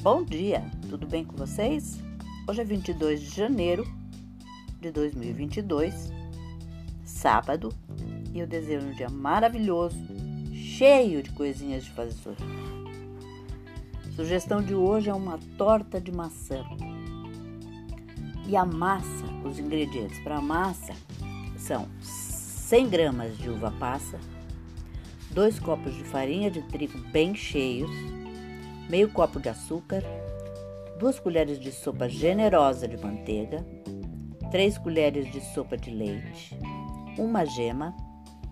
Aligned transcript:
Bom 0.00 0.22
dia, 0.22 0.64
tudo 0.88 1.08
bem 1.08 1.24
com 1.24 1.36
vocês? 1.36 1.98
Hoje 2.48 2.60
é 2.60 2.64
22 2.64 3.20
de 3.20 3.34
janeiro 3.34 3.84
de 4.80 4.92
2022, 4.92 6.12
sábado, 7.02 7.74
e 8.32 8.38
eu 8.38 8.46
desejo 8.46 8.86
um 8.86 8.92
dia 8.92 9.10
maravilhoso, 9.10 9.98
cheio 10.54 11.20
de 11.20 11.32
coisinhas 11.32 11.82
de 11.82 11.90
fazer. 11.90 12.36
Sugestão 14.14 14.62
de 14.62 14.72
hoje 14.72 15.10
é 15.10 15.14
uma 15.14 15.36
torta 15.58 16.00
de 16.00 16.12
maçã. 16.12 16.64
E 18.46 18.56
a 18.56 18.64
massa, 18.64 19.24
os 19.44 19.58
ingredientes 19.58 20.20
para 20.20 20.36
a 20.36 20.40
massa 20.40 20.94
são 21.56 21.88
100 22.00 22.88
gramas 22.88 23.36
de 23.36 23.50
uva 23.50 23.72
passa, 23.80 24.20
2 25.32 25.58
copos 25.58 25.92
de 25.96 26.04
farinha 26.04 26.52
de 26.52 26.62
trigo 26.62 26.96
bem 27.10 27.34
cheios, 27.34 27.90
meio 28.88 29.10
copo 29.10 29.38
de 29.38 29.48
açúcar, 29.48 30.02
2 30.98 31.20
colheres 31.20 31.60
de 31.60 31.70
sopa 31.70 32.08
generosa 32.08 32.88
de 32.88 32.96
manteiga, 32.96 33.64
3 34.50 34.78
colheres 34.78 35.30
de 35.30 35.40
sopa 35.40 35.76
de 35.76 35.90
leite, 35.90 36.58
uma 37.18 37.44
gema, 37.44 37.94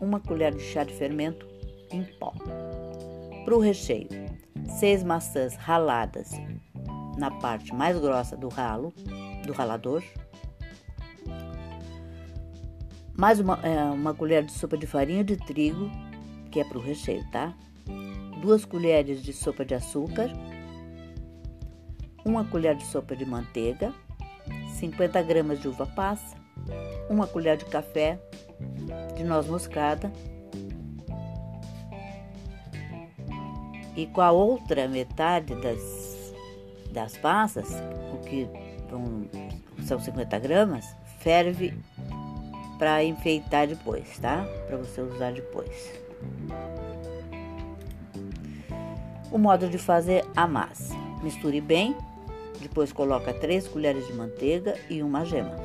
uma 0.00 0.18
colher 0.18 0.54
de 0.54 0.62
chá 0.62 0.84
de 0.84 0.94
fermento 0.94 1.46
em 1.90 2.02
pó. 2.18 2.32
Para 3.44 3.54
o 3.54 3.60
recheio, 3.60 4.08
6 4.78 5.04
maçãs 5.04 5.54
raladas 5.56 6.32
na 7.18 7.30
parte 7.30 7.74
mais 7.74 7.98
grossa 7.98 8.36
do 8.36 8.48
ralo, 8.48 8.92
do 9.46 9.52
ralador, 9.52 10.02
mais 13.14 13.38
uma, 13.38 13.60
é, 13.62 13.84
uma 13.84 14.14
colher 14.14 14.42
de 14.42 14.52
sopa 14.52 14.76
de 14.76 14.86
farinha 14.86 15.22
de 15.22 15.36
trigo, 15.36 15.90
que 16.50 16.60
é 16.60 16.64
para 16.64 16.78
o 16.78 16.80
recheio, 16.80 17.24
tá? 17.30 17.54
Duas 18.42 18.64
colheres 18.64 19.22
de 19.22 19.32
sopa 19.32 19.64
de 19.64 19.72
açúcar, 19.72 20.28
uma 22.24 22.44
colher 22.44 22.74
de 22.74 22.84
sopa 22.86 23.14
de 23.14 23.24
manteiga, 23.24 23.94
50 24.80 25.22
gramas 25.22 25.60
de 25.60 25.68
uva 25.68 25.86
passa, 25.86 26.36
uma 27.08 27.24
colher 27.28 27.56
de 27.56 27.64
café 27.66 28.18
de 29.16 29.22
noz 29.22 29.46
moscada 29.46 30.12
e 33.94 34.08
com 34.08 34.20
a 34.20 34.32
outra 34.32 34.88
metade 34.88 35.54
das, 35.54 36.34
das 36.90 37.16
passas, 37.16 37.68
o 38.12 38.18
que 38.26 38.48
vão, 38.90 39.24
são 39.86 40.00
50 40.00 40.36
gramas, 40.40 40.96
ferve 41.20 41.78
para 42.76 43.04
enfeitar 43.04 43.68
depois, 43.68 44.18
tá? 44.18 44.44
Para 44.66 44.78
você 44.78 45.00
usar 45.00 45.32
depois. 45.32 46.02
O 49.32 49.38
modo 49.38 49.66
de 49.66 49.78
fazer 49.78 50.26
a 50.36 50.46
massa: 50.46 50.94
misture 51.22 51.58
bem, 51.58 51.96
depois 52.60 52.92
coloca 52.92 53.32
3 53.32 53.66
colheres 53.66 54.06
de 54.06 54.12
manteiga 54.12 54.78
e 54.90 55.02
uma 55.02 55.24
gema. 55.24 55.56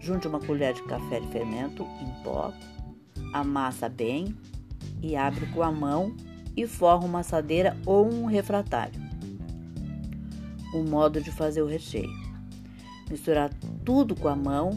Junte 0.00 0.26
uma 0.26 0.40
colher 0.40 0.74
de 0.74 0.82
café 0.82 1.20
de 1.20 1.28
fermento 1.28 1.86
em 2.00 2.22
pó, 2.24 2.52
amassa 3.32 3.88
bem 3.88 4.36
e 5.00 5.14
abre 5.14 5.46
com 5.46 5.62
a 5.62 5.70
mão 5.70 6.16
e 6.56 6.66
forra 6.66 7.04
uma 7.04 7.20
assadeira 7.20 7.76
ou 7.86 8.12
um 8.12 8.24
refratário. 8.24 9.00
O 10.74 10.82
modo 10.82 11.20
de 11.20 11.30
fazer 11.30 11.62
o 11.62 11.68
recheio: 11.68 12.10
misturar 13.08 13.50
tudo 13.84 14.16
com 14.16 14.26
a 14.26 14.34
mão, 14.34 14.70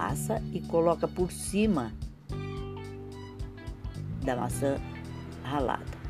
a 0.00 0.08
massa 0.08 0.42
e 0.52 0.60
coloca 0.60 1.06
por 1.06 1.30
cima 1.30 1.92
da 4.24 4.34
maçã 4.34 4.76
ralada. 5.42 6.00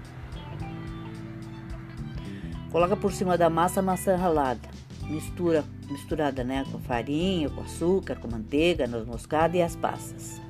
Coloca 2.70 2.96
por 2.96 3.12
cima 3.12 3.36
da 3.36 3.50
massa 3.50 3.80
a 3.80 3.82
maçã 3.82 4.16
ralada. 4.16 4.68
Mistura, 5.02 5.64
misturada 5.90 6.44
né, 6.44 6.64
com 6.70 6.78
farinha, 6.78 7.50
com 7.50 7.62
açúcar, 7.62 8.14
com 8.16 8.30
manteiga, 8.30 8.86
noz 8.86 9.04
moscada 9.04 9.56
e 9.56 9.62
as 9.62 9.74
passas. 9.74 10.40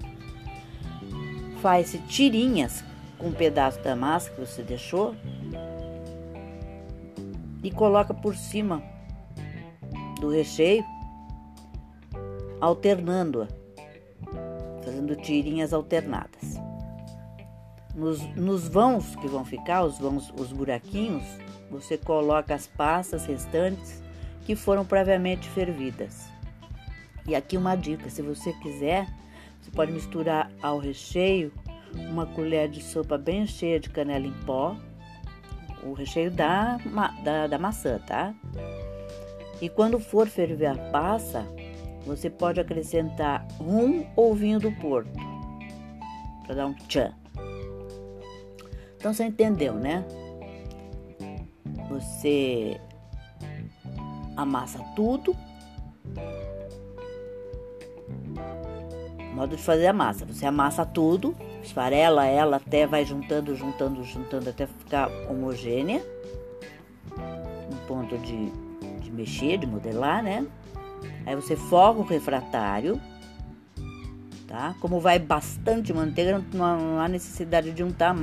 Faz 1.62 1.98
tirinhas 2.08 2.84
com 3.16 3.28
um 3.28 3.32
pedaço 3.32 3.82
da 3.82 3.96
massa 3.96 4.30
que 4.30 4.40
você 4.40 4.62
deixou 4.62 5.14
e 7.62 7.70
coloca 7.70 8.12
por 8.12 8.34
cima 8.34 8.82
do 10.20 10.28
recheio, 10.28 10.84
alternando-a, 12.60 13.48
fazendo 14.84 15.16
tirinhas 15.16 15.72
alternadas. 15.72 16.60
Nos, 17.94 18.20
nos, 18.36 18.68
vãos 18.68 19.16
que 19.16 19.26
vão 19.26 19.44
ficar, 19.44 19.84
os 19.84 19.98
vãos, 19.98 20.32
os 20.38 20.52
buraquinhos, 20.52 21.24
você 21.70 21.98
coloca 21.98 22.54
as 22.54 22.66
passas 22.66 23.26
restantes 23.26 24.02
que 24.44 24.54
foram 24.54 24.84
previamente 24.84 25.48
fervidas. 25.48 26.28
E 27.26 27.34
aqui 27.34 27.56
uma 27.56 27.76
dica, 27.76 28.08
se 28.08 28.22
você 28.22 28.52
quiser, 28.54 29.06
você 29.60 29.70
pode 29.70 29.92
misturar 29.92 30.50
ao 30.62 30.78
recheio 30.78 31.52
uma 31.94 32.26
colher 32.26 32.68
de 32.68 32.82
sopa 32.82 33.18
bem 33.18 33.46
cheia 33.46 33.80
de 33.80 33.90
canela 33.90 34.26
em 34.26 34.32
pó, 34.44 34.76
o 35.82 35.92
recheio 35.92 36.30
da, 36.30 36.78
da, 37.24 37.46
da 37.46 37.58
maçã, 37.58 37.98
tá? 37.98 38.34
E 39.60 39.68
quando 39.68 39.98
for 39.98 40.26
ferver 40.26 40.66
a 40.66 40.74
passa, 40.90 41.46
você 42.10 42.28
pode 42.28 42.60
acrescentar 42.60 43.46
rum 43.58 44.04
ou 44.16 44.34
vinho 44.34 44.58
do 44.58 44.72
Porto, 44.72 45.10
para 46.44 46.56
dar 46.56 46.66
um 46.66 46.74
tchan. 46.74 47.14
Então 48.96 49.14
você 49.14 49.24
entendeu, 49.24 49.74
né? 49.74 50.04
Você 51.88 52.80
amassa 54.36 54.78
tudo. 54.96 55.36
Modo 59.34 59.56
de 59.56 59.62
fazer 59.62 59.86
a 59.86 59.92
massa. 59.92 60.26
Você 60.26 60.44
amassa 60.44 60.84
tudo, 60.84 61.34
esfarela 61.62 62.26
ela 62.26 62.56
até 62.56 62.86
vai 62.86 63.04
juntando, 63.04 63.54
juntando, 63.54 64.02
juntando 64.04 64.50
até 64.50 64.66
ficar 64.66 65.08
homogênea. 65.30 66.04
Um 67.70 67.86
ponto 67.86 68.18
de, 68.18 68.50
de 69.00 69.10
mexer, 69.10 69.56
de 69.58 69.66
modelar, 69.66 70.22
né? 70.22 70.46
Aí 71.26 71.34
você 71.34 71.56
forra 71.56 71.98
o 71.98 72.02
refratário, 72.02 73.00
tá? 74.46 74.74
Como 74.80 75.00
vai 75.00 75.18
bastante 75.18 75.92
manteiga, 75.92 76.42
não, 76.52 76.98
há 76.98 77.08
necessidade 77.08 77.70
de 77.72 77.84
untar 77.84 78.16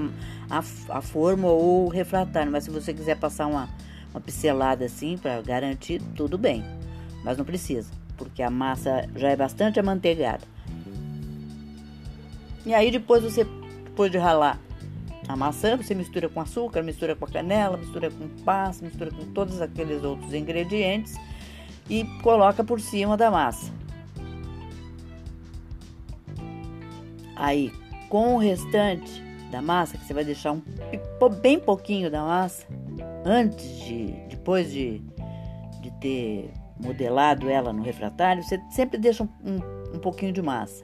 a, 0.49 0.59
a 0.59 1.01
forma 1.01 1.47
ou 1.47 1.85
o 1.85 1.89
refratário, 1.89 2.51
mas 2.51 2.65
se 2.65 2.69
você 2.69 2.93
quiser 2.93 3.17
passar 3.17 3.47
uma, 3.47 3.69
uma 4.11 4.19
pincelada 4.19 4.85
assim 4.85 5.17
para 5.17 5.41
garantir, 5.41 6.01
tudo 6.15 6.37
bem, 6.37 6.63
mas 7.23 7.37
não 7.37 7.45
precisa, 7.45 7.89
porque 8.17 8.43
a 8.43 8.49
massa 8.49 9.07
já 9.15 9.29
é 9.29 9.35
bastante 9.35 9.79
amanteigada. 9.79 10.43
E 12.65 12.73
aí 12.73 12.91
depois 12.91 13.23
você, 13.23 13.45
depois 13.85 14.11
de 14.11 14.17
ralar 14.17 14.59
a 15.29 15.35
maçã, 15.35 15.77
você 15.77 15.95
mistura 15.95 16.27
com 16.27 16.41
açúcar, 16.41 16.83
mistura 16.83 17.15
com 17.15 17.23
a 17.23 17.27
canela, 17.27 17.77
mistura 17.77 18.09
com 18.09 18.27
passa, 18.43 18.83
mistura 18.83 19.11
com 19.11 19.25
todos 19.31 19.61
aqueles 19.61 20.03
outros 20.03 20.33
ingredientes 20.33 21.15
e 21.89 22.03
coloca 22.21 22.63
por 22.63 22.79
cima 22.79 23.15
da 23.15 23.31
massa. 23.31 23.71
Aí, 27.35 27.71
com 28.09 28.35
o 28.35 28.37
restante 28.37 29.23
da 29.51 29.61
massa, 29.61 29.97
que 29.97 30.05
você 30.05 30.13
vai 30.13 30.25
deixar 30.25 30.51
um 30.51 30.61
bem 31.41 31.59
pouquinho 31.59 32.09
da 32.09 32.23
massa 32.23 32.65
antes 33.23 33.79
de, 33.85 34.11
depois 34.29 34.71
de, 34.71 34.99
de 35.81 35.91
ter 35.99 36.51
modelado 36.79 37.49
ela 37.49 37.71
no 37.71 37.83
refratário, 37.83 38.43
você 38.43 38.59
sempre 38.69 38.97
deixa 38.97 39.23
um, 39.23 39.29
um, 39.43 39.95
um 39.95 39.99
pouquinho 39.99 40.31
de 40.31 40.41
massa 40.41 40.83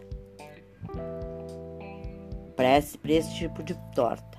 para 2.56 2.78
esse, 2.78 2.98
esse 3.06 3.36
tipo 3.36 3.64
de 3.64 3.74
torta. 3.96 4.38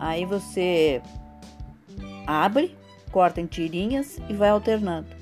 Aí 0.00 0.24
você 0.24 1.02
abre, 2.26 2.76
corta 3.10 3.40
em 3.40 3.46
tirinhas 3.46 4.18
e 4.28 4.34
vai 4.34 4.50
alternando. 4.50 5.15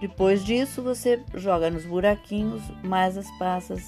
Depois 0.00 0.44
disso, 0.44 0.82
você 0.82 1.22
joga 1.34 1.70
nos 1.70 1.86
buraquinhos 1.86 2.62
mais 2.82 3.16
as 3.16 3.30
passas 3.38 3.82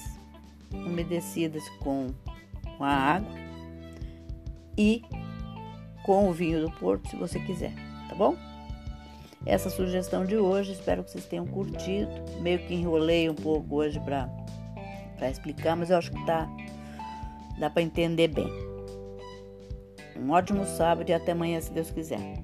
umedecidas 0.73 1.67
com, 1.79 2.07
a 2.79 2.87
água 2.87 3.31
e 4.77 5.03
com 6.03 6.29
o 6.29 6.33
vinho 6.33 6.61
do 6.61 6.71
Porto, 6.71 7.09
se 7.09 7.15
você 7.15 7.39
quiser, 7.39 7.73
tá 8.07 8.15
bom? 8.15 8.35
Essa 9.45 9.69
sugestão 9.69 10.25
de 10.25 10.37
hoje, 10.37 10.73
espero 10.73 11.03
que 11.03 11.11
vocês 11.11 11.25
tenham 11.25 11.45
curtido. 11.45 12.11
Meio 12.41 12.59
que 12.59 12.73
enrolei 12.73 13.29
um 13.29 13.35
pouco 13.35 13.75
hoje 13.75 13.99
para 13.99 14.27
explicar, 15.29 15.75
mas 15.75 15.89
eu 15.89 15.97
acho 15.97 16.11
que 16.11 16.25
tá 16.25 16.49
dá 17.57 17.69
para 17.69 17.81
entender 17.81 18.29
bem. 18.29 18.49
Um 20.17 20.31
ótimo 20.31 20.65
sábado 20.65 21.09
e 21.09 21.13
até 21.13 21.31
amanhã, 21.31 21.59
se 21.61 21.71
Deus 21.71 21.91
quiser. 21.91 22.43